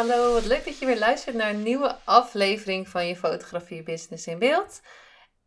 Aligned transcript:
Hallo. 0.00 0.32
Wat 0.32 0.44
leuk 0.44 0.64
dat 0.64 0.78
je 0.78 0.86
weer 0.86 0.98
luistert 0.98 1.36
naar 1.36 1.50
een 1.50 1.62
nieuwe 1.62 1.96
aflevering 2.04 2.88
van 2.88 3.06
je 3.06 3.16
fotografie 3.16 3.82
business 3.82 4.26
in 4.26 4.38
beeld. 4.38 4.80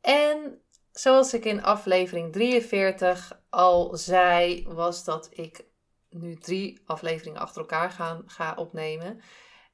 En 0.01 0.61
zoals 0.91 1.33
ik 1.33 1.45
in 1.45 1.63
aflevering 1.63 2.33
43 2.33 3.41
al 3.49 3.97
zei, 3.97 4.65
was 4.67 5.03
dat 5.03 5.29
ik 5.31 5.65
nu 6.09 6.35
drie 6.35 6.81
afleveringen 6.85 7.41
achter 7.41 7.61
elkaar 7.61 7.91
gaan, 7.91 8.23
ga 8.25 8.53
opnemen. 8.55 9.21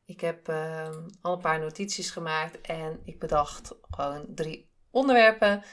Ik 0.06 0.22
heb 0.22 0.50
uh, 0.50 0.90
al 1.22 1.34
een 1.34 1.42
paar 1.42 1.60
notities 1.60 2.12
gemaakt 2.12 2.62
en 2.62 3.02
ik 3.06 3.20
bedacht 3.20 3.76
gewoon 3.90 4.26
drie 4.36 4.72
onderwerpen 4.92 5.64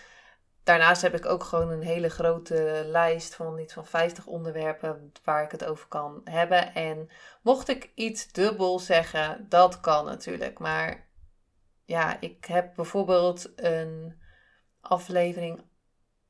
Daarnaast 0.66 1.02
heb 1.02 1.14
ik 1.14 1.26
ook 1.26 1.44
gewoon 1.44 1.70
een 1.70 1.82
hele 1.82 2.08
grote 2.08 2.82
lijst 2.86 3.34
van 3.34 3.58
iets 3.58 3.72
van 3.72 3.86
50 3.86 4.26
onderwerpen 4.26 5.12
waar 5.24 5.42
ik 5.42 5.50
het 5.50 5.64
over 5.64 5.88
kan 5.88 6.20
hebben. 6.24 6.74
En 6.74 7.10
mocht 7.42 7.68
ik 7.68 7.90
iets 7.94 8.32
dubbel 8.32 8.78
zeggen, 8.78 9.46
dat 9.48 9.80
kan 9.80 10.04
natuurlijk. 10.04 10.58
Maar 10.58 11.06
ja, 11.84 12.20
ik 12.20 12.44
heb 12.44 12.74
bijvoorbeeld 12.74 13.52
een 13.56 14.20
aflevering 14.80 15.64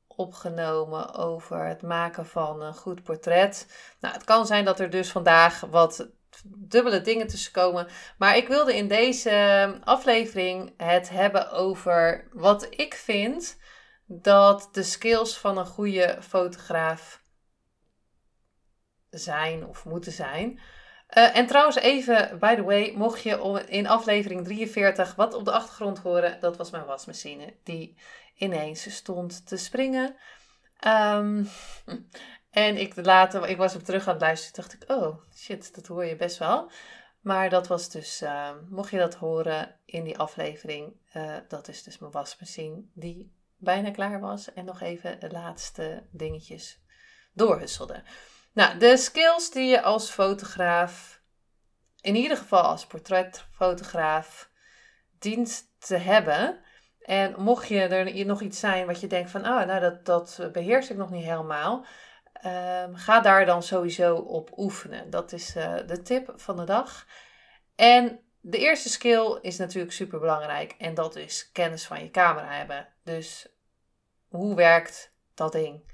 opgenomen 0.07 1.13
over 1.13 1.65
het 1.65 1.81
maken 1.81 2.25
van 2.25 2.61
een 2.61 2.75
goed 2.75 3.03
portret. 3.03 3.67
Nou, 3.99 4.13
het 4.13 4.23
kan 4.23 4.45
zijn 4.45 4.65
dat 4.65 4.79
er 4.79 4.89
dus 4.89 5.11
vandaag 5.11 5.59
wat 5.59 6.07
dubbele 6.45 7.01
dingen 7.01 7.27
tussen 7.27 7.51
komen. 7.51 7.87
Maar 8.17 8.37
ik 8.37 8.47
wilde 8.47 8.75
in 8.75 8.87
deze 8.87 9.79
aflevering 9.83 10.73
het 10.77 11.09
hebben 11.09 11.51
over 11.51 12.27
wat 12.31 12.67
ik 12.69 12.93
vind 12.93 13.57
dat 14.07 14.69
de 14.71 14.83
skills 14.83 15.37
van 15.37 15.57
een 15.57 15.65
goede 15.65 16.17
fotograaf 16.21 17.21
zijn 19.09 19.65
of 19.65 19.85
moeten 19.85 20.11
zijn. 20.11 20.59
Uh, 21.17 21.37
en 21.37 21.47
trouwens, 21.47 21.75
even 21.75 22.39
by 22.39 22.55
the 22.55 22.63
way, 22.63 22.93
mocht 22.95 23.21
je 23.21 23.63
in 23.67 23.87
aflevering 23.87 24.43
43 24.43 25.15
wat 25.15 25.33
op 25.33 25.45
de 25.45 25.51
achtergrond 25.51 25.99
horen, 25.99 26.39
dat 26.39 26.57
was 26.57 26.71
mijn 26.71 26.85
wasmachine 26.85 27.53
die 27.63 27.97
ineens 28.35 28.95
stond 28.95 29.47
te 29.47 29.57
springen. 29.57 30.15
Um, 30.87 31.49
en 32.51 32.77
ik, 32.77 33.05
later, 33.05 33.47
ik 33.47 33.57
was 33.57 33.75
op 33.75 33.83
terug 33.83 34.07
aan 34.07 34.13
het 34.13 34.21
luisteren, 34.21 34.55
dacht 34.55 34.73
ik, 34.73 34.91
oh 34.91 35.17
shit, 35.35 35.75
dat 35.75 35.87
hoor 35.87 36.05
je 36.05 36.15
best 36.15 36.37
wel. 36.37 36.71
Maar 37.21 37.49
dat 37.49 37.67
was 37.67 37.89
dus, 37.89 38.21
uh, 38.21 38.51
mocht 38.69 38.91
je 38.91 38.97
dat 38.97 39.15
horen 39.15 39.75
in 39.85 40.03
die 40.03 40.17
aflevering, 40.17 40.93
uh, 41.13 41.35
dat 41.47 41.67
is 41.67 41.83
dus 41.83 41.97
mijn 41.97 42.11
wasmachine 42.11 42.83
die 42.93 43.36
bijna 43.57 43.91
klaar 43.91 44.19
was 44.19 44.53
en 44.53 44.65
nog 44.65 44.81
even 44.81 45.19
de 45.19 45.29
laatste 45.29 46.07
dingetjes 46.11 46.81
doorhusselde. 47.33 48.03
Nou, 48.53 48.77
de 48.77 48.97
skills 48.97 49.51
die 49.51 49.67
je 49.67 49.81
als 49.81 50.09
fotograaf, 50.09 51.21
in 52.01 52.15
ieder 52.15 52.37
geval 52.37 52.61
als 52.61 52.87
portretfotograaf, 52.87 54.49
dient 55.19 55.63
te 55.79 55.95
hebben. 55.95 56.59
En 57.01 57.41
mocht 57.41 57.67
je 57.67 57.79
er 57.81 58.25
nog 58.25 58.41
iets 58.41 58.59
zijn 58.59 58.85
wat 58.85 58.99
je 58.99 59.07
denkt 59.07 59.31
van, 59.31 59.41
oh, 59.41 59.65
nou 59.65 59.79
dat, 59.79 60.05
dat 60.05 60.49
beheers 60.51 60.89
ik 60.89 60.97
nog 60.97 61.09
niet 61.09 61.23
helemaal. 61.23 61.85
Um, 62.45 62.95
ga 62.95 63.19
daar 63.19 63.45
dan 63.45 63.63
sowieso 63.63 64.15
op 64.15 64.57
oefenen. 64.57 65.09
Dat 65.09 65.31
is 65.31 65.55
uh, 65.55 65.75
de 65.85 66.01
tip 66.01 66.33
van 66.35 66.55
de 66.55 66.63
dag. 66.63 67.07
En 67.75 68.19
de 68.49 68.57
eerste 68.57 68.89
skill 68.89 69.39
is 69.41 69.57
natuurlijk 69.57 69.93
super 69.93 70.19
belangrijk 70.19 70.75
en 70.77 70.93
dat 70.93 71.15
is 71.15 71.51
kennis 71.51 71.85
van 71.85 72.03
je 72.03 72.11
camera 72.11 72.57
hebben. 72.57 72.87
Dus 73.03 73.47
hoe 74.27 74.55
werkt 74.55 75.13
dat 75.33 75.51
ding? 75.51 75.91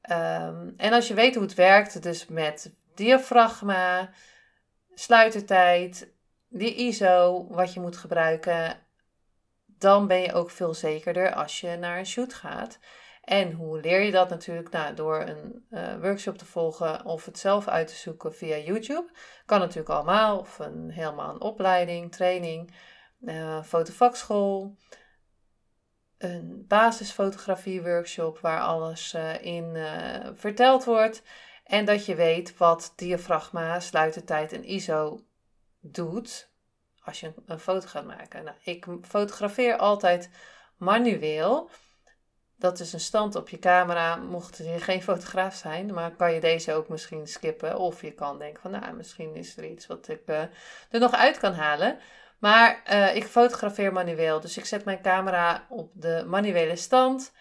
Ehm, 0.00 0.70
en 0.76 0.92
als 0.92 1.08
je 1.08 1.14
weet 1.14 1.34
hoe 1.34 1.42
het 1.44 1.54
werkt, 1.54 2.02
dus 2.02 2.26
met 2.26 2.74
diafragma, 2.94 4.10
sluitertijd, 4.94 6.12
die 6.48 6.74
ISO, 6.74 7.46
wat 7.48 7.74
je 7.74 7.80
moet 7.80 7.96
gebruiken, 7.96 8.86
dan 9.66 10.06
ben 10.06 10.20
je 10.20 10.32
ook 10.32 10.50
veel 10.50 10.74
zekerder 10.74 11.34
als 11.34 11.60
je 11.60 11.76
naar 11.76 11.98
een 11.98 12.06
shoot 12.06 12.34
gaat. 12.34 12.78
En 13.22 13.52
hoe 13.52 13.80
leer 13.80 14.00
je 14.00 14.10
dat 14.10 14.28
natuurlijk? 14.28 14.70
Nou, 14.70 14.94
door 14.94 15.20
een 15.20 15.66
uh, 15.70 15.96
workshop 16.00 16.38
te 16.38 16.44
volgen 16.44 17.04
of 17.04 17.24
het 17.24 17.38
zelf 17.38 17.68
uit 17.68 17.88
te 17.88 17.94
zoeken 17.94 18.34
via 18.34 18.56
YouTube. 18.56 19.10
Kan 19.46 19.58
natuurlijk 19.58 19.88
allemaal, 19.88 20.38
of 20.38 20.58
een, 20.58 20.90
helemaal 20.90 21.34
een 21.34 21.40
opleiding, 21.40 22.12
training, 22.12 22.74
uh, 23.20 23.62
fotovakschool 23.62 24.76
een 26.18 26.64
basisfotografie 26.68 27.82
workshop 27.82 28.38
waar 28.38 28.60
alles 28.60 29.14
uh, 29.14 29.44
in 29.44 29.76
verteld 30.34 30.84
wordt. 30.84 31.22
En 31.64 31.84
dat 31.84 32.06
je 32.06 32.14
weet 32.14 32.56
wat 32.56 32.92
diafragma, 32.96 33.80
sluitertijd 33.80 34.52
en 34.52 34.64
ISO 34.64 35.24
doet 35.80 36.50
als 37.04 37.20
je 37.20 37.34
een, 37.46 37.58
foto 37.58 37.86
gaat 37.86 38.04
maken. 38.04 38.44
Nou, 38.44 38.56
ik 38.64 38.86
fotografeer 39.02 39.76
altijd 39.76 40.30
manueel. 40.76 41.70
Dat 42.62 42.80
is 42.80 42.92
een 42.92 43.00
stand 43.00 43.34
op 43.34 43.48
je 43.48 43.58
camera. 43.58 44.16
Mocht 44.16 44.56
je 44.56 44.80
geen 44.80 45.02
fotograaf 45.02 45.54
zijn, 45.54 45.94
maar 45.94 46.10
kan 46.10 46.32
je 46.32 46.40
deze 46.40 46.74
ook 46.74 46.88
misschien 46.88 47.26
skippen. 47.26 47.78
Of 47.78 48.02
je 48.02 48.12
kan 48.12 48.38
denken 48.38 48.60
van, 48.60 48.70
nou, 48.70 48.94
misschien 48.94 49.34
is 49.34 49.56
er 49.56 49.64
iets 49.64 49.86
wat 49.86 50.08
ik 50.08 50.22
uh, 50.26 50.40
er 50.90 51.00
nog 51.00 51.12
uit 51.12 51.38
kan 51.38 51.52
halen. 51.52 51.98
Maar 52.38 52.82
uh, 52.92 53.16
ik 53.16 53.24
fotografeer 53.24 53.92
manueel. 53.92 54.40
Dus 54.40 54.56
ik 54.56 54.64
zet 54.64 54.84
mijn 54.84 55.02
camera 55.02 55.66
op 55.68 55.90
de 55.94 56.24
manuele 56.26 56.76
stand. 56.76 57.32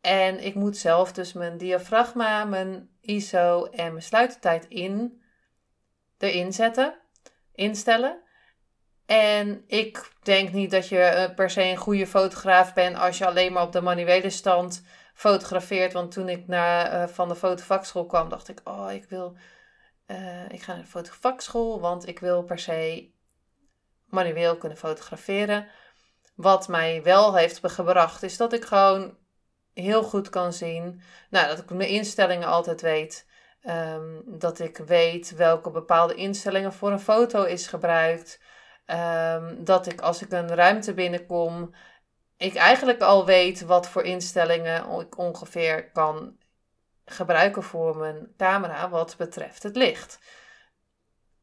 En 0.00 0.44
ik 0.44 0.54
moet 0.54 0.76
zelf 0.76 1.12
dus 1.12 1.32
mijn 1.32 1.58
diafragma, 1.58 2.44
mijn 2.44 2.90
ISO 3.00 3.64
en 3.64 3.90
mijn 3.92 4.02
sluitertijd 4.02 4.66
in, 4.68 5.22
erin 6.18 6.52
zetten, 6.52 6.94
instellen. 7.54 8.22
En 9.08 9.64
ik 9.66 10.10
denk 10.22 10.52
niet 10.52 10.70
dat 10.70 10.88
je 10.88 10.98
eh, 10.98 11.34
per 11.34 11.50
se 11.50 11.62
een 11.62 11.76
goede 11.76 12.06
fotograaf 12.06 12.74
bent 12.74 12.96
als 12.96 13.18
je 13.18 13.26
alleen 13.26 13.52
maar 13.52 13.62
op 13.62 13.72
de 13.72 13.80
manuele 13.80 14.30
stand 14.30 14.84
fotografeert. 15.14 15.92
Want 15.92 16.12
toen 16.12 16.28
ik 16.28 16.46
naar, 16.46 16.92
uh, 16.92 17.08
van 17.08 17.28
de 17.28 17.34
fotovakschool 17.34 18.06
kwam, 18.06 18.28
dacht 18.28 18.48
ik, 18.48 18.60
oh, 18.64 18.92
ik 18.92 19.04
wil, 19.08 19.36
uh, 20.06 20.48
ik 20.48 20.62
ga 20.62 20.72
naar 20.72 20.82
de 20.82 20.88
fotovakschool, 20.88 21.80
want 21.80 22.08
ik 22.08 22.18
wil 22.18 22.42
per 22.42 22.58
se 22.58 23.10
manueel 24.06 24.56
kunnen 24.56 24.78
fotograferen. 24.78 25.66
Wat 26.34 26.68
mij 26.68 27.02
wel 27.02 27.36
heeft 27.36 27.60
gebracht, 27.62 28.22
is 28.22 28.36
dat 28.36 28.52
ik 28.52 28.64
gewoon 28.64 29.16
heel 29.74 30.02
goed 30.02 30.28
kan 30.28 30.52
zien. 30.52 31.02
Nou, 31.30 31.46
dat 31.48 31.58
ik 31.58 31.70
mijn 31.70 31.88
instellingen 31.88 32.48
altijd 32.48 32.80
weet. 32.80 33.26
Um, 33.62 34.22
dat 34.26 34.58
ik 34.58 34.76
weet 34.76 35.34
welke 35.34 35.70
bepaalde 35.70 36.14
instellingen 36.14 36.72
voor 36.72 36.90
een 36.90 37.00
foto 37.00 37.44
is 37.44 37.66
gebruikt. 37.66 38.40
Um, 38.90 39.64
dat 39.64 39.86
ik 39.86 40.00
als 40.00 40.22
ik 40.22 40.32
een 40.32 40.54
ruimte 40.54 40.94
binnenkom, 40.94 41.74
ik 42.36 42.54
eigenlijk 42.54 43.00
al 43.00 43.26
weet 43.26 43.60
wat 43.60 43.88
voor 43.88 44.02
instellingen 44.02 45.00
ik 45.00 45.18
ongeveer 45.18 45.90
kan 45.90 46.36
gebruiken 47.04 47.62
voor 47.62 47.96
mijn 47.96 48.34
camera 48.36 48.88
wat 48.88 49.16
betreft 49.16 49.62
het 49.62 49.76
licht 49.76 50.18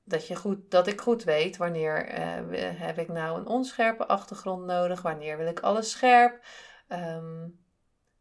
dat, 0.06 0.28
je 0.28 0.36
goed, 0.36 0.72
dat 0.72 0.88
ik 0.88 1.02
goed 1.02 1.24
weet 1.24 1.58
wanneer 1.58 2.20
uh, 2.20 2.80
heb 2.80 2.98
ik 2.98 3.08
nou 3.08 3.40
een 3.40 3.48
onscherpe 3.48 4.08
achtergrond 4.08 4.66
nodig, 4.66 5.02
wanneer 5.02 5.38
wil 5.38 5.48
ik 5.48 5.60
alles 5.60 5.92
scherp, 5.92 6.46
um, 6.90 7.60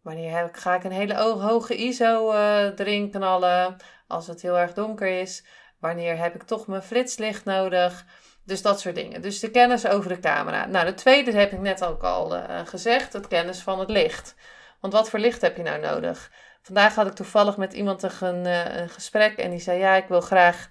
wanneer 0.03 0.37
heb 0.37 0.55
ga 0.55 0.75
ik 0.75 0.85
een 0.85 0.93
hele 0.93 1.17
hoge 1.17 1.77
ISO 1.77 2.33
uh, 2.33 2.79
erin 2.79 3.11
knallen 3.11 3.77
als 4.07 4.27
het 4.27 4.43
heel 4.43 4.59
erg 4.59 4.73
donker 4.73 5.21
is, 5.21 5.45
wanneer 5.79 6.19
heb 6.19 6.35
ik 6.35 6.43
toch 6.43 6.67
mijn 6.67 6.83
flitslicht 6.83 7.45
nodig. 7.45 8.05
Dus 8.45 8.63
dat 8.63 8.81
soort 8.81 8.95
dingen. 8.95 9.23
Dus 9.23 9.41
de 9.41 9.51
kennis 9.51 9.87
over 9.87 10.09
de 10.09 10.21
camera. 10.21 10.67
Nou, 10.67 10.87
de 10.87 10.95
tweede 10.95 11.33
heb 11.33 11.53
ik 11.53 11.61
net 11.61 11.85
ook 11.85 12.03
al 12.03 12.37
uh, 12.37 12.61
gezegd, 12.65 13.13
het 13.13 13.29
kennis 13.29 13.61
van 13.61 13.79
het 13.79 13.91
licht. 13.91 14.35
Want 14.81 14.93
wat 14.93 15.11
voor 15.11 15.19
licht 15.19 15.41
heb 15.41 15.57
je 15.57 15.63
nou 15.63 15.81
nodig? 15.81 16.31
Vandaag 16.63 16.95
had 16.95 17.07
ik 17.07 17.13
toevallig 17.13 17.57
met 17.57 17.73
iemand 17.73 18.03
een, 18.03 18.45
een 18.81 18.89
gesprek 18.89 19.37
en 19.39 19.51
die 19.51 19.61
zei: 19.61 19.79
Ja, 19.79 19.95
ik 19.95 20.09
wil 20.09 20.21
graag 20.21 20.69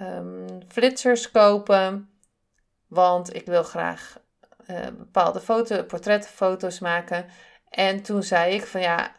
um, 0.00 0.46
flitsers 0.68 1.30
kopen. 1.30 2.10
Want 2.88 3.34
ik 3.34 3.46
wil 3.46 3.62
graag 3.62 4.18
uh, 4.66 4.86
bepaalde 4.98 5.40
foto, 5.40 5.82
portretfoto's 5.82 6.78
maken. 6.78 7.26
En 7.68 8.02
toen 8.02 8.22
zei 8.22 8.54
ik 8.54 8.66
van 8.66 8.80
ja, 8.80 9.14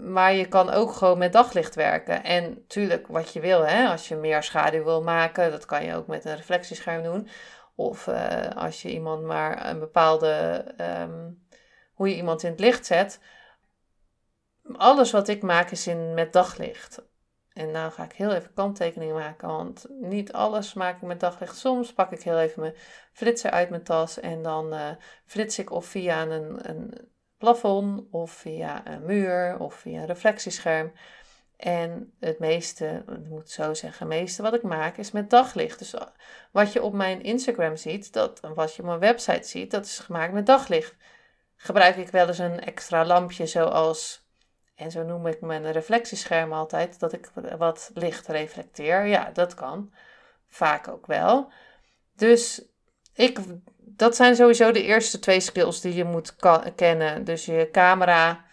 maar 0.00 0.32
je 0.32 0.48
kan 0.48 0.70
ook 0.70 0.92
gewoon 0.92 1.18
met 1.18 1.32
daglicht 1.32 1.74
werken. 1.74 2.24
En 2.24 2.48
natuurlijk 2.50 3.06
wat 3.06 3.32
je 3.32 3.40
wil, 3.40 3.66
hè, 3.66 3.88
als 3.88 4.08
je 4.08 4.16
meer 4.16 4.42
schaduw 4.42 4.84
wil 4.84 5.02
maken, 5.02 5.50
dat 5.50 5.64
kan 5.64 5.84
je 5.84 5.94
ook 5.94 6.06
met 6.06 6.24
een 6.24 6.36
reflectiescherm 6.36 7.02
doen. 7.02 7.28
Of 7.74 8.06
uh, 8.06 8.48
als 8.48 8.82
je 8.82 8.92
iemand 8.92 9.22
maar 9.22 9.68
een 9.68 9.78
bepaalde, 9.78 10.64
um, 11.00 11.46
hoe 11.94 12.08
je 12.08 12.16
iemand 12.16 12.42
in 12.42 12.50
het 12.50 12.60
licht 12.60 12.86
zet. 12.86 13.20
Alles 14.76 15.10
wat 15.10 15.28
ik 15.28 15.42
maak 15.42 15.70
is 15.70 15.86
in, 15.86 16.14
met 16.14 16.32
daglicht. 16.32 17.02
En 17.52 17.70
nou 17.70 17.92
ga 17.92 18.04
ik 18.04 18.12
heel 18.12 18.32
even 18.32 18.54
kanttekeningen 18.54 19.14
maken, 19.14 19.48
want 19.48 19.86
niet 19.88 20.32
alles 20.32 20.74
maak 20.74 20.96
ik 20.96 21.02
met 21.02 21.20
daglicht. 21.20 21.56
Soms 21.56 21.92
pak 21.92 22.12
ik 22.12 22.22
heel 22.22 22.38
even 22.38 22.60
mijn 22.60 22.74
flitser 23.12 23.50
uit 23.50 23.70
mijn 23.70 23.82
tas 23.82 24.20
en 24.20 24.42
dan 24.42 24.74
uh, 24.74 24.90
flits 25.26 25.58
ik 25.58 25.70
of 25.70 25.86
via 25.86 26.22
een, 26.22 26.70
een 26.70 27.12
plafond 27.42 28.02
of 28.10 28.30
via 28.30 28.86
een 28.86 29.04
muur 29.04 29.58
of 29.58 29.74
via 29.74 30.00
een 30.00 30.06
reflectiescherm. 30.06 30.92
En 31.56 32.12
het 32.20 32.38
meeste, 32.38 33.04
moet 33.28 33.50
zo 33.50 33.74
zeggen, 33.74 34.08
het 34.08 34.18
meeste 34.18 34.42
wat 34.42 34.54
ik 34.54 34.62
maak 34.62 34.96
is 34.96 35.10
met 35.10 35.30
daglicht. 35.30 35.78
Dus 35.78 35.94
wat 36.50 36.72
je 36.72 36.82
op 36.82 36.92
mijn 36.92 37.22
Instagram 37.22 37.76
ziet, 37.76 38.12
dat, 38.12 38.40
wat 38.54 38.74
je 38.74 38.82
op 38.82 38.88
mijn 38.88 38.98
website 38.98 39.48
ziet, 39.48 39.70
dat 39.70 39.84
is 39.84 39.98
gemaakt 39.98 40.32
met 40.32 40.46
daglicht. 40.46 40.94
Gebruik 41.56 41.96
ik 41.96 42.08
wel 42.08 42.28
eens 42.28 42.38
een 42.38 42.60
extra 42.60 43.04
lampje 43.04 43.46
zoals, 43.46 44.26
en 44.74 44.90
zo 44.90 45.02
noem 45.02 45.26
ik 45.26 45.40
mijn 45.40 45.72
reflectiescherm 45.72 46.52
altijd, 46.52 47.00
dat 47.00 47.12
ik 47.12 47.30
wat 47.58 47.90
licht 47.94 48.26
reflecteer. 48.26 49.06
Ja, 49.06 49.30
dat 49.32 49.54
kan. 49.54 49.92
Vaak 50.48 50.88
ook 50.88 51.06
wel. 51.06 51.52
Dus 52.16 52.71
ik 53.14 53.38
dat 53.96 54.16
zijn 54.16 54.36
sowieso 54.36 54.72
de 54.72 54.82
eerste 54.82 55.18
twee 55.18 55.40
skills 55.40 55.80
die 55.80 55.94
je 55.94 56.04
moet 56.04 56.36
kennen. 56.76 57.24
Dus 57.24 57.44
je 57.44 57.68
camera, 57.72 58.44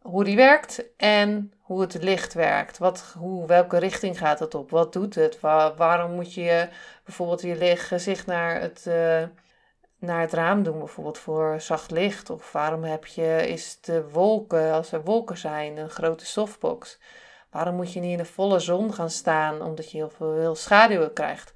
hoe 0.00 0.24
die 0.24 0.36
werkt 0.36 0.84
en 0.96 1.52
hoe 1.60 1.80
het 1.80 2.02
licht 2.02 2.34
werkt. 2.34 2.78
Wat, 2.78 3.14
hoe, 3.18 3.46
welke 3.46 3.78
richting 3.78 4.18
gaat 4.18 4.38
het 4.38 4.54
op? 4.54 4.70
Wat 4.70 4.92
doet 4.92 5.14
het? 5.14 5.40
waarom 5.40 6.12
moet 6.12 6.34
je 6.34 6.68
bijvoorbeeld 7.04 7.42
je 7.42 7.76
gezicht 7.76 8.26
naar 8.26 8.60
het, 8.60 8.84
uh, 8.88 9.22
naar 9.98 10.20
het 10.20 10.32
raam 10.32 10.62
doen, 10.62 10.78
bijvoorbeeld 10.78 11.18
voor 11.18 11.60
zacht 11.60 11.90
licht? 11.90 12.30
Of 12.30 12.52
waarom 12.52 12.84
heb 12.84 13.06
je, 13.06 13.48
is 13.48 13.80
de 13.80 14.10
wolken, 14.10 14.72
als 14.72 14.92
er 14.92 15.02
wolken 15.02 15.38
zijn, 15.38 15.76
een 15.76 15.90
grote 15.90 16.26
softbox? 16.26 16.98
Waarom 17.50 17.74
moet 17.74 17.92
je 17.92 18.00
niet 18.00 18.12
in 18.12 18.18
de 18.18 18.24
volle 18.24 18.58
zon 18.58 18.94
gaan 18.94 19.10
staan, 19.10 19.62
omdat 19.62 19.90
je 19.90 19.96
heel 19.96 20.10
veel 20.10 20.54
schaduwen 20.54 21.12
krijgt? 21.12 21.52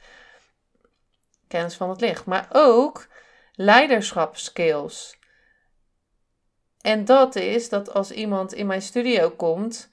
Kennis 1.53 1.77
van 1.77 1.91
het 1.91 2.01
licht, 2.01 2.25
maar 2.25 2.49
ook 2.53 3.09
leiderschapskills. 3.53 5.19
En 6.81 7.05
dat 7.05 7.37
is 7.37 7.69
dat 7.69 7.95
als 7.95 8.11
iemand 8.11 8.53
in 8.53 8.67
mijn 8.67 8.83
studio 8.83 9.31
komt, 9.31 9.91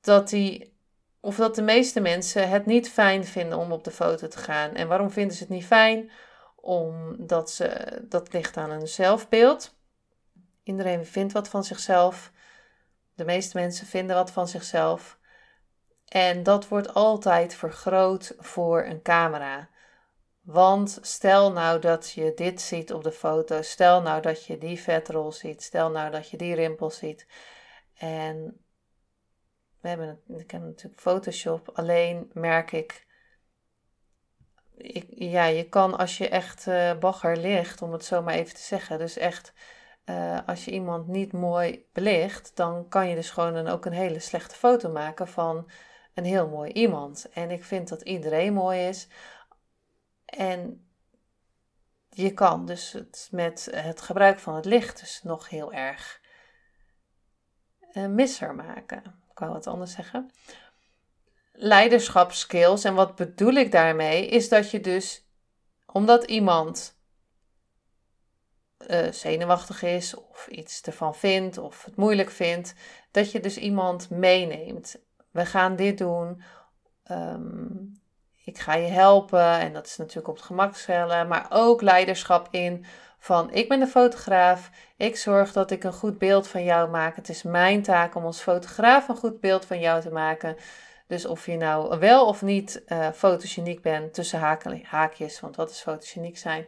dat 0.00 0.28
die, 0.28 0.76
of 1.20 1.36
dat 1.36 1.54
de 1.54 1.62
meeste 1.62 2.00
mensen 2.00 2.48
het 2.48 2.66
niet 2.66 2.90
fijn 2.90 3.24
vinden 3.24 3.58
om 3.58 3.72
op 3.72 3.84
de 3.84 3.90
foto 3.90 4.28
te 4.28 4.38
gaan. 4.38 4.74
En 4.74 4.88
waarom 4.88 5.10
vinden 5.10 5.36
ze 5.36 5.42
het 5.42 5.52
niet 5.52 5.66
fijn? 5.66 6.10
Omdat 6.56 7.50
ze, 7.50 7.98
dat 8.02 8.32
ligt 8.32 8.56
aan 8.56 8.70
hun 8.70 8.88
zelfbeeld. 8.88 9.74
Iedereen 10.62 11.06
vindt 11.06 11.32
wat 11.32 11.48
van 11.48 11.64
zichzelf. 11.64 12.32
De 13.14 13.24
meeste 13.24 13.58
mensen 13.58 13.86
vinden 13.86 14.16
wat 14.16 14.30
van 14.30 14.48
zichzelf. 14.48 15.18
En 16.08 16.42
dat 16.42 16.68
wordt 16.68 16.94
altijd 16.94 17.54
vergroot 17.54 18.34
voor 18.38 18.84
een 18.84 19.02
camera. 19.02 19.68
Want 20.42 20.98
stel 21.00 21.52
nou 21.52 21.80
dat 21.80 22.10
je 22.10 22.32
dit 22.34 22.60
ziet 22.60 22.92
op 22.92 23.02
de 23.02 23.12
foto, 23.12 23.62
stel 23.62 24.02
nou 24.02 24.22
dat 24.22 24.44
je 24.44 24.58
die 24.58 24.80
vetrol 24.80 25.32
ziet, 25.32 25.62
stel 25.62 25.90
nou 25.90 26.10
dat 26.10 26.30
je 26.30 26.36
die 26.36 26.54
rimpels 26.54 26.96
ziet. 26.96 27.26
En 27.94 28.64
we 29.80 29.88
hebben, 29.88 30.20
ik 30.26 30.50
heb 30.50 30.62
natuurlijk 30.62 31.00
Photoshop, 31.00 31.70
alleen 31.72 32.30
merk 32.32 32.72
ik, 32.72 33.06
ik, 34.76 35.06
ja, 35.08 35.44
je 35.44 35.68
kan 35.68 35.98
als 35.98 36.18
je 36.18 36.28
echt 36.28 36.66
uh, 36.66 36.98
bagger 36.98 37.36
ligt, 37.36 37.82
om 37.82 37.92
het 37.92 38.04
zo 38.04 38.22
maar 38.22 38.34
even 38.34 38.54
te 38.54 38.62
zeggen, 38.62 38.98
dus 38.98 39.16
echt 39.16 39.52
uh, 40.04 40.38
als 40.46 40.64
je 40.64 40.70
iemand 40.70 41.06
niet 41.06 41.32
mooi 41.32 41.86
belicht, 41.92 42.56
dan 42.56 42.88
kan 42.88 43.08
je 43.08 43.14
dus 43.14 43.30
gewoon 43.30 43.68
ook 43.68 43.84
een 43.84 43.92
hele 43.92 44.18
slechte 44.18 44.54
foto 44.54 44.90
maken 44.90 45.28
van 45.28 45.70
een 46.14 46.24
heel 46.24 46.48
mooi 46.48 46.72
iemand. 46.72 47.28
En 47.32 47.50
ik 47.50 47.64
vind 47.64 47.88
dat 47.88 48.02
iedereen 48.02 48.52
mooi 48.52 48.88
is. 48.88 49.08
En 50.36 50.86
je 52.08 52.32
kan 52.34 52.66
dus 52.66 52.92
het 52.92 53.28
met 53.30 53.68
het 53.74 54.00
gebruik 54.00 54.38
van 54.38 54.54
het 54.54 54.64
licht 54.64 55.00
dus 55.00 55.22
nog 55.22 55.48
heel 55.48 55.72
erg 55.72 56.20
uh, 57.92 58.06
misser 58.06 58.54
maken. 58.54 58.98
Ik 59.28 59.34
kan 59.34 59.48
wat 59.48 59.66
anders 59.66 59.92
zeggen. 59.92 60.30
Leiderschapskills, 61.52 62.84
en 62.84 62.94
wat 62.94 63.14
bedoel 63.14 63.52
ik 63.52 63.72
daarmee, 63.72 64.26
is 64.26 64.48
dat 64.48 64.70
je 64.70 64.80
dus, 64.80 65.26
omdat 65.86 66.24
iemand 66.24 66.96
uh, 68.78 69.12
zenuwachtig 69.12 69.82
is 69.82 70.14
of 70.14 70.46
iets 70.46 70.82
ervan 70.82 71.14
vindt 71.14 71.58
of 71.58 71.84
het 71.84 71.96
moeilijk 71.96 72.30
vindt, 72.30 72.74
dat 73.10 73.32
je 73.32 73.40
dus 73.40 73.56
iemand 73.56 74.10
meeneemt. 74.10 74.96
We 75.30 75.46
gaan 75.46 75.76
dit 75.76 75.98
doen. 75.98 76.42
Um, 77.10 78.01
ik 78.44 78.58
ga 78.58 78.74
je 78.74 78.88
helpen. 78.88 79.58
En 79.58 79.72
dat 79.72 79.86
is 79.86 79.96
natuurlijk 79.96 80.28
op 80.28 80.36
het 80.36 80.44
gemak 80.44 80.74
stellen, 80.74 81.28
maar 81.28 81.46
ook 81.48 81.82
leiderschap 81.82 82.48
in 82.50 82.84
van 83.18 83.52
ik 83.52 83.68
ben 83.68 83.80
de 83.80 83.86
fotograaf. 83.86 84.70
Ik 84.96 85.16
zorg 85.16 85.52
dat 85.52 85.70
ik 85.70 85.84
een 85.84 85.92
goed 85.92 86.18
beeld 86.18 86.48
van 86.48 86.64
jou 86.64 86.90
maak. 86.90 87.16
Het 87.16 87.28
is 87.28 87.42
mijn 87.42 87.82
taak 87.82 88.14
om 88.14 88.24
als 88.24 88.40
fotograaf 88.40 89.08
een 89.08 89.16
goed 89.16 89.40
beeld 89.40 89.64
van 89.64 89.80
jou 89.80 90.00
te 90.00 90.10
maken. 90.10 90.56
Dus 91.06 91.26
of 91.26 91.46
je 91.46 91.56
nou 91.56 91.98
wel 91.98 92.26
of 92.26 92.42
niet 92.42 92.82
uh, 92.88 93.10
fotogeniek 93.10 93.82
bent, 93.82 94.14
tussen 94.14 94.40
haakjes, 94.82 95.40
want 95.40 95.56
wat 95.56 95.70
is 95.70 95.80
fotogeniek 95.80 96.38
zijn. 96.38 96.66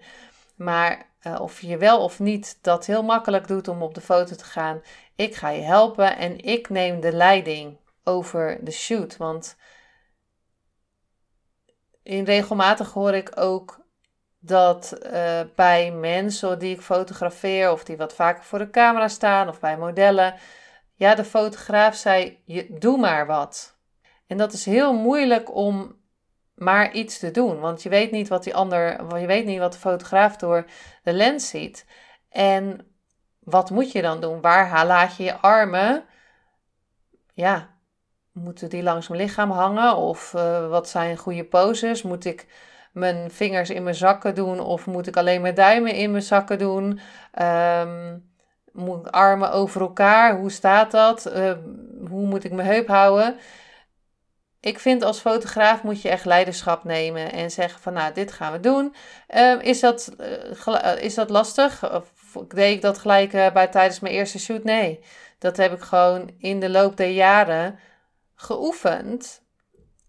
Maar 0.57 1.07
uh, 1.27 1.41
of 1.41 1.61
je 1.61 1.77
wel 1.77 2.03
of 2.03 2.19
niet 2.19 2.59
dat 2.61 2.87
heel 2.87 3.03
makkelijk 3.03 3.47
doet 3.47 3.69
om 3.69 3.83
op 3.83 3.95
de 3.95 4.01
foto 4.01 4.37
te 4.37 4.45
gaan. 4.45 4.83
Ik 5.17 5.35
ga 5.35 5.49
je 5.49 5.63
helpen 5.63 6.17
en 6.17 6.39
ik 6.45 6.69
neem 6.69 7.01
de 7.01 7.13
leiding 7.13 7.77
over 8.05 8.59
de 8.61 8.71
shoot. 8.71 9.17
Want 9.17 9.57
in 12.05 12.25
regelmatig 12.25 12.93
hoor 12.93 13.15
ik 13.15 13.31
ook 13.35 13.83
dat 14.39 14.99
uh, 15.03 15.41
bij 15.55 15.93
mensen 15.93 16.59
die 16.59 16.75
ik 16.75 16.81
fotografeer 16.81 17.71
of 17.71 17.85
die 17.85 17.97
wat 17.97 18.15
vaker 18.15 18.45
voor 18.45 18.59
de 18.59 18.71
camera 18.71 19.09
staan 19.09 19.49
of 19.49 19.61
bij 19.61 19.77
modellen, 19.77 20.35
ja, 20.95 21.15
de 21.15 21.25
fotograaf 21.25 21.95
zei: 21.95 22.39
je, 22.45 22.67
doe 22.79 22.99
maar 22.99 23.27
wat. 23.27 23.79
En 24.27 24.37
dat 24.37 24.53
is 24.53 24.65
heel 24.65 24.95
moeilijk 24.95 25.55
om 25.55 25.97
maar 26.55 26.93
iets 26.93 27.19
te 27.19 27.31
doen, 27.31 27.61
want 27.61 27.83
je 27.83 27.89
weet 27.89 28.11
niet 28.11 28.29
wat 28.29 28.45
die 28.45 28.55
ander, 28.55 29.19
je 29.19 29.27
weet 29.27 29.45
niet 29.45 29.59
wat 29.59 29.73
de 29.73 29.79
fotograaf 29.79 30.37
door 30.37 30.65
de 31.03 31.13
lens 31.13 31.49
ziet. 31.49 31.87
En 32.29 32.87
wat 33.41 33.71
moet 33.71 33.93
je 33.93 34.03
dan 34.03 34.21
doen? 34.21 34.41
Waar 34.41 34.87
laat 34.87 35.17
je 35.17 35.25
je 35.25 35.37
armen? 35.37 36.05
Ja, 37.35 37.74
moeten 38.35 38.69
die 38.69 38.83
langs 38.83 39.09
mijn 39.09 39.21
lichaam 39.21 39.51
hangen? 39.51 39.97
Of 39.97 40.33
uh, 40.37 40.69
wat 40.69 40.89
zijn 40.89 41.17
goede 41.17 41.45
poses? 41.45 42.03
Moet 42.03 42.25
ik 42.25 42.47
mijn 42.93 43.31
vingers 43.31 43.71
in 43.71 43.83
mijn 43.83 43.95
zakken 43.95 44.35
doen? 44.35 44.61
Of 44.61 44.87
moet 44.87 45.07
ik 45.07 45.17
alleen 45.17 45.41
mijn 45.41 45.55
duimen 45.55 45.95
in 45.95 46.11
mijn 46.11 46.23
zakken 46.23 46.59
doen? 46.59 47.01
Um, 47.41 48.33
moet 48.73 49.07
ik 49.07 49.13
armen 49.13 49.53
over 49.53 49.81
elkaar? 49.81 50.39
Hoe 50.39 50.51
staat 50.51 50.91
dat? 50.91 51.33
Uh, 51.37 51.53
hoe 52.09 52.27
moet 52.27 52.45
ik 52.45 52.53
mijn 52.53 52.69
heup 52.69 52.87
houden? 52.87 53.37
Ik 54.61 54.79
vind 54.79 55.03
als 55.03 55.21
fotograaf 55.21 55.83
moet 55.83 56.03
je 56.03 56.09
echt 56.09 56.25
leiderschap 56.25 56.85
nemen 56.85 57.33
en 57.33 57.51
zeggen 57.51 57.81
van 57.81 57.93
nou, 57.93 58.13
dit 58.13 58.33
gaan 58.33 58.53
we 58.53 58.61
doen. 58.61 58.95
Uh, 59.35 59.63
is, 59.63 59.81
dat, 59.81 60.15
uh, 60.67 61.03
is 61.03 61.15
dat 61.15 61.31
lastig? 61.31 61.93
Of 61.93 62.13
deed 62.49 62.75
ik 62.75 62.83
dat 62.83 62.99
gelijk 62.99 63.31
bij 63.31 63.67
tijdens 63.67 64.01
mijn 64.01 64.15
eerste 64.15 64.39
shoot? 64.39 64.65
Nee, 64.65 65.01
dat 65.39 65.57
heb 65.57 65.73
ik 65.73 65.81
gewoon 65.81 66.31
in 66.39 66.61
de 66.61 66.71
loop 66.71 66.97
der 66.97 67.11
jaren 67.11 67.79
geoefend 68.45 69.43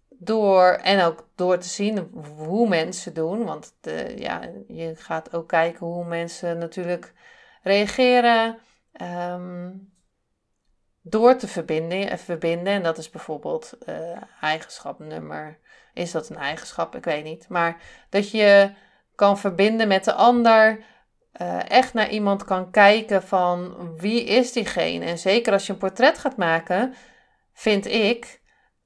door 0.09 0.71
en 0.71 1.03
ook 1.03 1.29
door 1.35 1.57
te 1.57 1.67
zien 1.67 1.97
hoe 2.37 2.67
mensen 2.67 3.13
doen. 3.13 3.45
Want 3.45 3.75
de, 3.81 4.13
ja, 4.17 4.49
je 4.67 4.95
gaat 4.95 5.33
ook 5.33 5.47
kijken 5.47 5.85
hoe 5.85 6.05
mensen 6.05 6.57
natuurlijk 6.57 7.13
reageren. 7.63 8.57
Ehm, 8.91 9.71
door 11.01 11.35
te 11.35 11.47
verbinden, 11.47 12.09
eh, 12.09 12.17
verbinden. 12.17 12.73
En 12.73 12.83
dat 12.83 12.97
is 12.97 13.09
bijvoorbeeld 13.09 13.77
uh, 13.89 14.17
eigenschap 14.41 14.99
nummer. 14.99 15.59
Is 15.93 16.11
dat 16.11 16.29
een 16.29 16.37
eigenschap? 16.37 16.95
Ik 16.95 17.05
weet 17.05 17.23
niet. 17.23 17.49
Maar 17.49 17.81
dat 18.09 18.31
je 18.31 18.71
kan 19.15 19.37
verbinden 19.37 19.87
met 19.87 20.03
de 20.03 20.13
ander. 20.13 20.83
Uh, 21.41 21.69
echt 21.69 21.93
naar 21.93 22.09
iemand 22.09 22.43
kan 22.43 22.71
kijken 22.71 23.23
van 23.23 23.75
wie 23.97 24.23
is 24.23 24.51
diegene. 24.51 25.05
En 25.05 25.17
zeker 25.17 25.53
als 25.53 25.65
je 25.65 25.73
een 25.73 25.79
portret 25.79 26.17
gaat 26.17 26.37
maken, 26.37 26.93
vind 27.55 27.85
ik, 27.85 28.41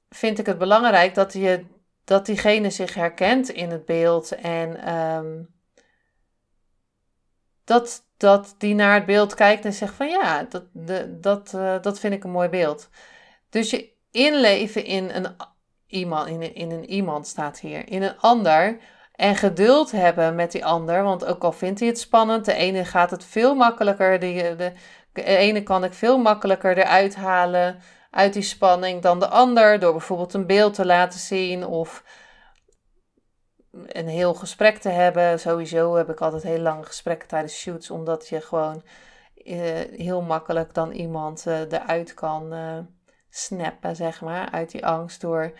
vind 0.08 0.38
ik 0.38 0.46
het 0.46 0.58
belangrijk 0.58 1.14
dat, 1.14 1.32
je, 1.32 1.64
dat 2.04 2.26
diegene 2.26 2.70
zich 2.70 2.94
herkent 2.94 3.48
in 3.48 3.70
het 3.70 3.84
beeld 3.84 4.32
en 4.32 4.94
um, 4.94 5.54
dat, 7.64 8.02
dat 8.16 8.54
die 8.58 8.74
naar 8.74 8.94
het 8.94 9.06
beeld 9.06 9.34
kijkt 9.34 9.64
en 9.64 9.72
zegt 9.72 9.94
van 9.94 10.08
ja, 10.08 10.42
dat, 10.42 10.64
de, 10.72 11.18
dat, 11.20 11.52
uh, 11.54 11.82
dat 11.82 12.00
vind 12.00 12.14
ik 12.14 12.24
een 12.24 12.30
mooi 12.30 12.48
beeld. 12.48 12.88
Dus 13.48 13.70
je 13.70 13.92
inleven 14.10 14.84
in 14.84 15.10
een 15.10 15.36
iemand, 15.86 16.28
in 16.28 16.54
in 16.54 16.70
een 16.70 16.90
iemand 16.90 17.26
staat 17.26 17.60
hier, 17.60 17.88
in 17.88 18.02
een 18.02 18.18
ander. 18.18 18.78
En 19.14 19.36
geduld 19.36 19.90
hebben 19.90 20.34
met 20.34 20.52
die 20.52 20.64
ander, 20.64 21.02
want 21.02 21.24
ook 21.24 21.44
al 21.44 21.52
vindt 21.52 21.80
hij 21.80 21.88
het 21.88 21.98
spannend, 21.98 22.44
de 22.44 22.54
ene 22.54 22.84
gaat 22.84 23.10
het 23.10 23.24
veel 23.24 23.54
makkelijker, 23.54 24.18
de, 24.18 24.54
de, 24.56 24.72
de 25.12 25.24
ene 25.24 25.62
kan 25.62 25.84
ik 25.84 25.92
veel 25.92 26.18
makkelijker 26.18 26.78
eruit 26.78 27.14
halen 27.14 27.80
uit 28.10 28.32
die 28.32 28.42
spanning 28.42 29.02
dan 29.02 29.18
de 29.20 29.28
ander, 29.28 29.78
door 29.78 29.92
bijvoorbeeld 29.92 30.34
een 30.34 30.46
beeld 30.46 30.74
te 30.74 30.86
laten 30.86 31.20
zien 31.20 31.66
of 31.66 32.04
een 33.86 34.08
heel 34.08 34.34
gesprek 34.34 34.78
te 34.78 34.88
hebben. 34.88 35.40
Sowieso 35.40 35.94
heb 35.94 36.10
ik 36.10 36.20
altijd 36.20 36.42
heel 36.42 36.58
lange 36.58 36.84
gesprekken 36.84 37.28
tijdens 37.28 37.58
shoots, 37.58 37.90
omdat 37.90 38.28
je 38.28 38.40
gewoon 38.40 38.82
uh, 39.34 39.56
heel 39.96 40.22
makkelijk 40.22 40.74
dan 40.74 40.90
iemand 40.90 41.44
uh, 41.46 41.60
eruit 41.60 42.14
kan 42.14 42.54
uh, 42.54 42.78
snappen, 43.28 43.96
zeg 43.96 44.20
maar, 44.20 44.50
uit 44.50 44.70
die 44.70 44.86
angst 44.86 45.20
door 45.20 45.52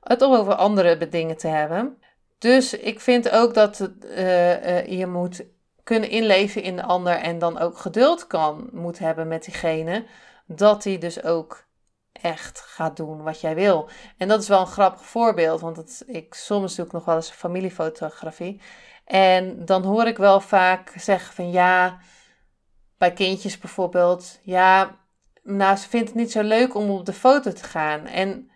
het 0.00 0.24
over 0.24 0.54
andere 0.54 1.08
dingen 1.08 1.36
te 1.36 1.48
hebben. 1.48 1.98
Dus 2.38 2.74
ik 2.74 3.00
vind 3.00 3.30
ook 3.30 3.54
dat 3.54 3.90
je 4.86 5.06
moet 5.06 5.44
kunnen 5.82 6.10
inleven 6.10 6.62
in 6.62 6.76
de 6.76 6.82
ander 6.82 7.14
en 7.14 7.38
dan 7.38 7.58
ook 7.58 7.78
geduld 7.78 8.26
kan 8.26 8.68
moet 8.72 8.98
hebben 8.98 9.28
met 9.28 9.44
diegene, 9.44 10.04
dat 10.46 10.84
hij 10.84 10.98
dus 10.98 11.22
ook 11.22 11.65
echt 12.22 12.60
gaat 12.60 12.96
doen 12.96 13.22
wat 13.22 13.40
jij 13.40 13.54
wil. 13.54 13.88
En 14.16 14.28
dat 14.28 14.42
is 14.42 14.48
wel 14.48 14.60
een 14.60 14.66
grappig 14.66 15.06
voorbeeld, 15.06 15.60
want 15.60 15.76
het, 15.76 16.04
ik, 16.06 16.34
soms 16.34 16.74
doe 16.74 16.86
ik 16.86 16.92
nog 16.92 17.04
wel 17.04 17.16
eens 17.16 17.30
familiefotografie. 17.30 18.60
En 19.04 19.64
dan 19.64 19.84
hoor 19.84 20.06
ik 20.06 20.16
wel 20.16 20.40
vaak 20.40 20.92
zeggen 20.96 21.34
van 21.34 21.50
ja, 21.50 21.98
bij 22.98 23.12
kindjes 23.12 23.58
bijvoorbeeld, 23.58 24.38
ja, 24.42 24.96
nou, 25.42 25.76
ze 25.76 25.88
vindt 25.88 26.08
het 26.08 26.16
niet 26.16 26.32
zo 26.32 26.42
leuk 26.42 26.74
om 26.74 26.90
op 26.90 27.06
de 27.06 27.12
foto 27.12 27.52
te 27.52 27.64
gaan. 27.64 28.06
En 28.06 28.50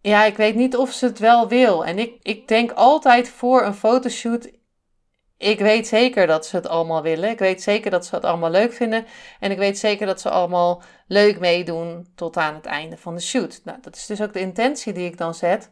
ja, 0.00 0.24
ik 0.24 0.36
weet 0.36 0.54
niet 0.54 0.76
of 0.76 0.92
ze 0.92 1.06
het 1.06 1.18
wel 1.18 1.48
wil. 1.48 1.84
En 1.84 1.98
ik, 1.98 2.18
ik 2.22 2.48
denk 2.48 2.72
altijd 2.72 3.28
voor 3.28 3.64
een 3.64 3.74
fotoshoot, 3.74 4.50
ik 5.42 5.58
weet 5.58 5.86
zeker 5.86 6.26
dat 6.26 6.46
ze 6.46 6.56
het 6.56 6.68
allemaal 6.68 7.02
willen. 7.02 7.30
Ik 7.30 7.38
weet 7.38 7.62
zeker 7.62 7.90
dat 7.90 8.06
ze 8.06 8.14
het 8.14 8.24
allemaal 8.24 8.50
leuk 8.50 8.72
vinden. 8.72 9.06
En 9.40 9.50
ik 9.50 9.58
weet 9.58 9.78
zeker 9.78 10.06
dat 10.06 10.20
ze 10.20 10.30
allemaal 10.30 10.82
leuk 11.06 11.38
meedoen 11.38 12.06
tot 12.14 12.36
aan 12.36 12.54
het 12.54 12.66
einde 12.66 12.96
van 12.96 13.14
de 13.14 13.20
shoot. 13.20 13.60
Nou, 13.64 13.78
dat 13.80 13.96
is 13.96 14.06
dus 14.06 14.22
ook 14.22 14.32
de 14.32 14.40
intentie 14.40 14.92
die 14.92 15.06
ik 15.06 15.18
dan 15.18 15.34
zet. 15.34 15.70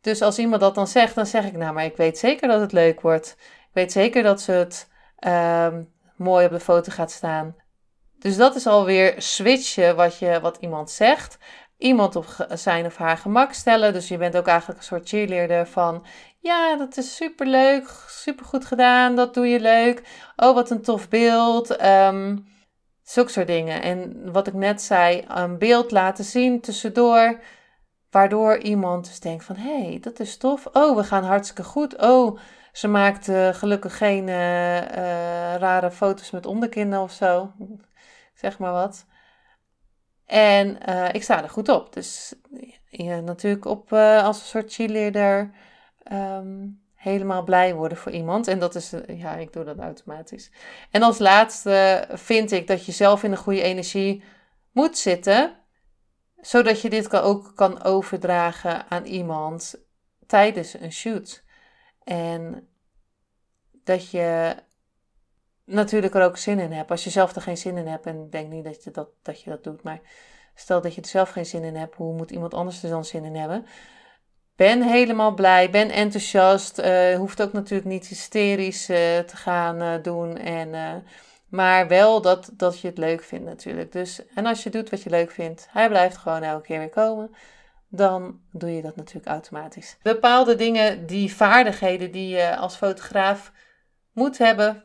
Dus 0.00 0.22
als 0.22 0.38
iemand 0.38 0.60
dat 0.60 0.74
dan 0.74 0.86
zegt, 0.86 1.14
dan 1.14 1.26
zeg 1.26 1.44
ik, 1.44 1.56
nou, 1.56 1.74
maar 1.74 1.84
ik 1.84 1.96
weet 1.96 2.18
zeker 2.18 2.48
dat 2.48 2.60
het 2.60 2.72
leuk 2.72 3.00
wordt. 3.00 3.36
Ik 3.38 3.70
weet 3.72 3.92
zeker 3.92 4.22
dat 4.22 4.40
ze 4.40 4.52
het 4.52 4.88
uh, 5.26 5.68
mooi 6.16 6.46
op 6.46 6.52
de 6.52 6.60
foto 6.60 6.92
gaat 6.92 7.10
staan. 7.10 7.56
Dus 8.18 8.36
dat 8.36 8.54
is 8.54 8.66
alweer 8.66 9.14
switchen 9.18 9.96
wat, 9.96 10.18
je, 10.18 10.40
wat 10.40 10.56
iemand 10.60 10.90
zegt. 10.90 11.38
Iemand 11.78 12.16
op 12.16 12.46
zijn 12.48 12.86
of 12.86 12.96
haar 12.96 13.16
gemak 13.18 13.52
stellen. 13.52 13.92
Dus 13.92 14.08
je 14.08 14.16
bent 14.16 14.36
ook 14.36 14.46
eigenlijk 14.46 14.78
een 14.78 14.86
soort 14.86 15.08
cheerleader 15.08 15.66
van... 15.66 16.06
Ja, 16.44 16.76
dat 16.76 16.96
is 16.96 17.16
super 17.16 17.46
leuk, 17.46 18.04
super 18.08 18.44
goed 18.44 18.64
gedaan, 18.64 19.16
dat 19.16 19.34
doe 19.34 19.46
je 19.46 19.60
leuk. 19.60 20.02
Oh, 20.36 20.54
wat 20.54 20.70
een 20.70 20.82
tof 20.82 21.08
beeld. 21.08 21.82
Um, 21.82 22.46
zulke 23.02 23.30
soort 23.30 23.46
dingen. 23.46 23.82
En 23.82 24.32
wat 24.32 24.46
ik 24.46 24.54
net 24.54 24.82
zei, 24.82 25.24
een 25.28 25.58
beeld 25.58 25.90
laten 25.90 26.24
zien 26.24 26.60
tussendoor. 26.60 27.40
Waardoor 28.10 28.58
iemand 28.58 29.04
dus 29.06 29.20
denkt 29.20 29.44
van, 29.44 29.56
hé, 29.56 29.82
hey, 29.82 29.98
dat 30.00 30.20
is 30.20 30.36
tof. 30.36 30.66
Oh, 30.72 30.96
we 30.96 31.04
gaan 31.04 31.24
hartstikke 31.24 31.64
goed. 31.64 31.96
Oh, 32.02 32.38
ze 32.72 32.88
maakt 32.88 33.30
gelukkig 33.56 33.96
geen 33.96 34.28
uh, 34.28 34.76
uh, 34.76 35.54
rare 35.54 35.90
foto's 35.90 36.30
met 36.30 36.46
onderkinden 36.46 37.00
of 37.00 37.12
zo. 37.12 37.52
Zeg 38.42 38.58
maar 38.58 38.72
wat. 38.72 39.06
En 40.26 40.78
ik 41.12 41.22
sta 41.22 41.42
er 41.42 41.50
goed 41.50 41.68
op. 41.68 41.92
Dus 41.92 42.34
ja, 42.88 43.20
natuurlijk 43.20 43.64
op 43.64 43.92
als 43.92 44.40
een 44.40 44.46
soort 44.46 44.72
cheerleader 44.72 45.50
um, 46.12 46.82
helemaal 46.94 47.44
blij 47.44 47.74
worden 47.74 47.98
voor 47.98 48.12
iemand. 48.12 48.48
En 48.48 48.58
dat 48.58 48.74
is, 48.74 48.92
ja, 49.06 49.34
ik 49.36 49.52
doe 49.52 49.64
dat 49.64 49.78
automatisch. 49.78 50.50
En 50.90 51.02
als 51.02 51.18
laatste 51.18 52.08
vind 52.12 52.50
ik 52.50 52.66
dat 52.66 52.86
je 52.86 52.92
zelf 52.92 53.22
in 53.22 53.30
een 53.30 53.36
goede 53.36 53.62
energie 53.62 54.22
moet 54.72 54.98
zitten, 54.98 55.56
zodat 56.40 56.80
je 56.80 56.90
dit 56.90 57.16
ook 57.16 57.52
kan 57.54 57.82
overdragen 57.82 58.90
aan 58.90 59.04
iemand 59.04 59.74
tijdens 60.26 60.80
een 60.80 60.92
shoot. 60.92 61.44
En 62.04 62.68
dat 63.84 64.10
je 64.10 64.56
natuurlijk 65.64 66.14
er 66.14 66.24
ook 66.24 66.36
zin 66.36 66.58
in 66.58 66.72
hebt. 66.72 66.90
Als 66.90 67.04
je 67.04 67.10
zelf 67.10 67.34
er 67.34 67.42
geen 67.42 67.56
zin 67.56 67.76
in 67.76 67.86
hebt, 67.86 68.06
en 68.06 68.30
denk 68.30 68.50
niet 68.50 68.64
dat 68.64 68.84
je 68.84 68.90
dat, 68.90 69.08
dat, 69.22 69.42
je 69.42 69.50
dat 69.50 69.64
doet, 69.64 69.82
maar 69.82 70.00
stel 70.54 70.80
dat 70.80 70.94
je 70.94 71.00
er 71.00 71.06
zelf 71.06 71.30
geen 71.30 71.46
zin 71.46 71.64
in 71.64 71.76
hebt, 71.76 71.94
hoe 71.94 72.16
moet 72.16 72.30
iemand 72.30 72.54
anders 72.54 72.82
er 72.82 72.90
dan 72.90 73.04
zin 73.04 73.24
in 73.24 73.34
hebben? 73.34 73.66
Ben 74.56 74.82
helemaal 74.82 75.34
blij, 75.34 75.70
ben 75.70 75.90
enthousiast. 75.90 76.78
Uh, 76.78 77.16
hoeft 77.16 77.42
ook 77.42 77.52
natuurlijk 77.52 77.88
niet 77.88 78.06
hysterisch 78.06 78.90
uh, 78.90 78.96
te 79.18 79.36
gaan 79.36 79.82
uh, 79.82 80.02
doen. 80.02 80.36
En, 80.36 81.04
maar 81.48 81.88
wel 81.88 82.22
dat, 82.22 82.50
dat 82.52 82.80
je 82.80 82.88
het 82.88 82.98
leuk 82.98 83.22
vindt 83.22 83.44
natuurlijk. 83.44 83.92
Dus, 83.92 84.20
en 84.34 84.46
als 84.46 84.62
je 84.62 84.70
doet 84.70 84.90
wat 84.90 85.02
je 85.02 85.10
leuk 85.10 85.30
vindt, 85.30 85.66
hij 85.70 85.88
blijft 85.88 86.16
gewoon 86.16 86.42
elke 86.42 86.66
keer 86.66 86.78
weer 86.78 86.88
komen. 86.88 87.34
Dan 87.88 88.40
doe 88.52 88.74
je 88.76 88.82
dat 88.82 88.96
natuurlijk 88.96 89.26
automatisch. 89.26 89.96
Bepaalde 90.02 90.54
dingen, 90.54 91.06
die 91.06 91.34
vaardigheden 91.34 92.10
die 92.10 92.28
je 92.28 92.56
als 92.56 92.76
fotograaf 92.76 93.52
moet 94.12 94.38
hebben, 94.38 94.84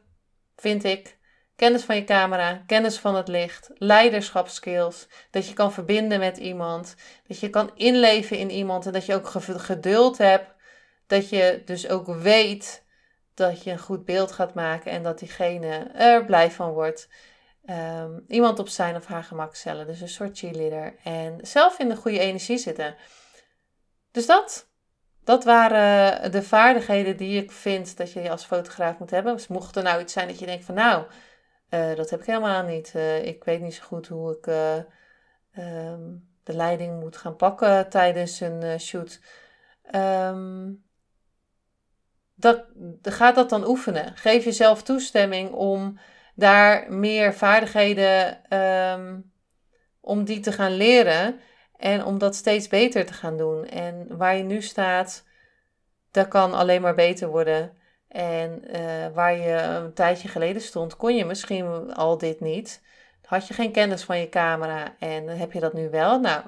vind 0.55 0.83
ik. 0.83 1.18
Kennis 1.59 1.83
van 1.83 1.95
je 1.95 2.03
camera, 2.03 2.63
kennis 2.65 2.99
van 2.99 3.15
het 3.15 3.27
licht, 3.27 3.69
leiderschapskills. 3.73 5.07
Dat 5.31 5.47
je 5.47 5.53
kan 5.53 5.73
verbinden 5.73 6.19
met 6.19 6.37
iemand. 6.37 6.95
Dat 7.27 7.39
je 7.39 7.49
kan 7.49 7.71
inleven 7.75 8.37
in 8.37 8.49
iemand 8.49 8.85
en 8.85 8.93
dat 8.93 9.05
je 9.05 9.15
ook 9.15 9.27
geduld 9.43 10.17
hebt. 10.17 10.53
Dat 11.07 11.29
je 11.29 11.61
dus 11.65 11.89
ook 11.89 12.07
weet 12.07 12.85
dat 13.33 13.63
je 13.63 13.71
een 13.71 13.79
goed 13.79 14.05
beeld 14.05 14.31
gaat 14.31 14.53
maken 14.53 14.91
en 14.91 15.03
dat 15.03 15.19
diegene 15.19 15.91
er 15.93 16.25
blij 16.25 16.51
van 16.51 16.71
wordt. 16.71 17.09
Um, 17.69 18.25
iemand 18.27 18.59
op 18.59 18.67
zijn 18.67 18.95
of 18.95 19.05
haar 19.05 19.23
gemak 19.23 19.55
stellen. 19.55 19.87
Dus 19.87 20.01
een 20.01 20.09
soort 20.09 20.37
cheerleader. 20.37 20.95
En 21.03 21.39
zelf 21.41 21.79
in 21.79 21.89
de 21.89 21.95
goede 21.95 22.19
energie 22.19 22.57
zitten. 22.57 22.95
Dus 24.11 24.25
dat. 24.25 24.67
Dat 25.23 25.43
waren 25.43 26.31
de 26.31 26.43
vaardigheden 26.43 27.17
die 27.17 27.41
ik 27.41 27.51
vind 27.51 27.97
dat 27.97 28.11
je 28.11 28.29
als 28.29 28.45
fotograaf 28.45 28.99
moet 28.99 29.11
hebben. 29.11 29.33
Dus 29.33 29.47
mocht 29.47 29.75
er 29.75 29.83
nou 29.83 30.01
iets 30.01 30.13
zijn 30.13 30.27
dat 30.27 30.39
je 30.39 30.45
denkt 30.45 30.65
van 30.65 30.75
nou 30.75 31.05
uh, 31.69 31.95
dat 31.95 32.09
heb 32.09 32.19
ik 32.19 32.25
helemaal 32.25 32.63
niet. 32.63 32.93
Uh, 32.95 33.25
ik 33.25 33.43
weet 33.43 33.61
niet 33.61 33.73
zo 33.73 33.83
goed 33.83 34.07
hoe 34.07 34.37
ik 34.37 34.47
uh, 34.47 34.75
um, 35.91 36.27
de 36.43 36.53
leiding 36.53 36.99
moet 36.99 37.17
gaan 37.17 37.35
pakken 37.35 37.89
tijdens 37.89 38.39
een 38.39 38.79
shoot. 38.79 39.19
Um, 39.95 40.83
dat, 42.35 42.65
ga 43.01 43.31
dat 43.31 43.49
dan 43.49 43.67
oefenen. 43.67 44.15
Geef 44.15 44.43
jezelf 44.43 44.83
toestemming 44.83 45.51
om 45.51 45.99
daar 46.35 46.91
meer 46.91 47.33
vaardigheden, 47.33 48.39
um, 48.59 49.31
om 49.99 50.23
die 50.23 50.39
te 50.39 50.51
gaan 50.51 50.71
leren 50.71 51.39
en 51.77 52.03
om 52.05 52.17
dat 52.17 52.35
steeds 52.35 52.67
beter 52.67 53.05
te 53.05 53.13
gaan 53.13 53.37
doen. 53.37 53.65
En 53.65 54.17
waar 54.17 54.35
je 54.35 54.43
nu 54.43 54.61
staat, 54.61 55.25
dat 56.11 56.27
kan 56.27 56.53
alleen 56.53 56.81
maar 56.81 56.95
beter 56.95 57.27
worden. 57.27 57.77
En 58.09 58.63
uh, 58.75 59.07
waar 59.13 59.37
je 59.37 59.51
een 59.51 59.93
tijdje 59.93 60.27
geleden 60.27 60.61
stond, 60.61 60.95
kon 60.95 61.15
je 61.15 61.25
misschien 61.25 61.93
al 61.93 62.17
dit 62.17 62.39
niet. 62.39 62.81
Had 63.25 63.47
je 63.47 63.53
geen 63.53 63.71
kennis 63.71 64.03
van 64.03 64.19
je 64.19 64.29
camera 64.29 64.95
en 64.99 65.27
heb 65.27 65.51
je 65.51 65.59
dat 65.59 65.73
nu 65.73 65.89
wel? 65.89 66.19
Nou, 66.19 66.43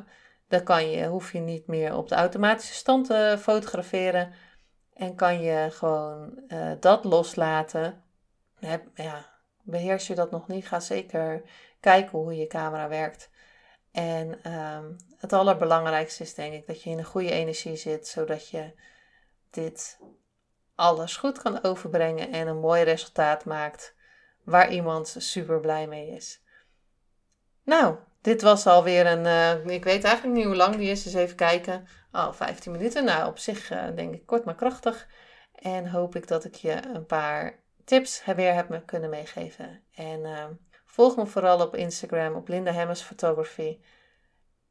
dan 0.47 0.63
kan 0.63 0.89
je, 0.89 1.05
hoef 1.05 1.31
je 1.31 1.39
niet 1.39 1.67
meer 1.67 1.95
op 1.95 2.07
de 2.09 2.15
automatische 2.15 2.73
stand 2.73 3.05
te 3.05 3.37
fotograferen. 3.39 4.33
En 4.93 5.15
kan 5.15 5.41
je 5.41 5.67
gewoon 5.71 6.39
uh, 6.47 6.71
dat 6.79 7.03
loslaten. 7.03 8.03
Heb, 8.59 8.83
ja, 8.95 9.25
beheers 9.61 10.07
je 10.07 10.15
dat 10.15 10.31
nog 10.31 10.47
niet, 10.47 10.67
ga 10.67 10.79
zeker 10.79 11.41
kijken 11.79 12.17
hoe 12.17 12.35
je 12.35 12.47
camera 12.47 12.87
werkt. 12.87 13.29
En 13.91 14.53
um, 14.53 14.95
het 15.17 15.33
allerbelangrijkste 15.33 16.23
is 16.23 16.33
denk 16.33 16.53
ik 16.53 16.67
dat 16.67 16.83
je 16.83 16.89
in 16.89 16.97
een 16.97 17.03
goede 17.05 17.31
energie 17.31 17.75
zit, 17.75 18.07
zodat 18.07 18.49
je 18.49 18.73
dit 19.49 19.99
alles 20.81 21.17
goed 21.17 21.41
kan 21.41 21.63
overbrengen 21.63 22.31
en 22.31 22.47
een 22.47 22.59
mooi 22.59 22.83
resultaat 22.83 23.45
maakt 23.45 23.95
waar 24.43 24.71
iemand 24.71 25.15
super 25.17 25.59
blij 25.59 25.87
mee 25.87 26.09
is. 26.09 26.41
Nou, 27.63 27.95
dit 28.21 28.41
was 28.41 28.67
alweer 28.67 29.05
een. 29.05 29.25
Uh, 29.25 29.73
ik 29.75 29.83
weet 29.83 30.03
eigenlijk 30.03 30.35
niet 30.35 30.45
hoe 30.45 30.55
lang 30.55 30.75
die 30.75 30.89
is, 30.89 31.03
dus 31.03 31.13
even 31.13 31.35
kijken. 31.35 31.87
Oh, 32.11 32.33
15 32.33 32.71
minuten. 32.71 33.03
Nou, 33.03 33.29
op 33.29 33.37
zich 33.37 33.71
uh, 33.71 33.83
denk 33.95 34.13
ik 34.13 34.25
kort 34.25 34.45
maar 34.45 34.55
krachtig. 34.55 35.07
En 35.55 35.89
hoop 35.89 36.15
ik 36.15 36.27
dat 36.27 36.45
ik 36.45 36.55
je 36.55 36.79
een 36.93 37.05
paar 37.05 37.59
tips 37.85 38.23
weer 38.35 38.53
heb 38.53 38.81
kunnen 38.85 39.09
meegeven. 39.09 39.83
En 39.95 40.19
uh, 40.19 40.45
volg 40.85 41.15
me 41.15 41.25
vooral 41.25 41.61
op 41.61 41.75
Instagram 41.75 42.35
op 42.35 42.47
Linda 42.47 42.71
Hemmers 42.71 43.01
Photography. 43.01 43.79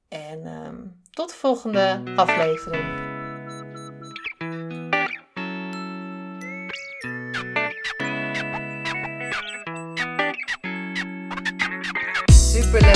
En 0.08 0.46
um, 0.46 1.02
tot 1.10 1.28
de 1.28 1.36
volgende 1.36 2.02
aflevering. 2.16 3.09